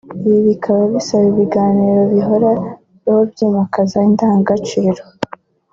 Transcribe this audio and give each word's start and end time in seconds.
Ibi 0.27 0.39
bikaba 0.49 0.81
bisaba 0.93 1.25
ibiganiro 1.33 2.01
bihora 2.13 2.51
hobyimakaza 3.03 3.97
indangagaciro 4.09 5.01